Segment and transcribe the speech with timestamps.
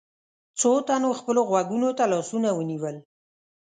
[0.59, 2.95] څو تنو خپلو غوږونو ته لاسونه ونيول.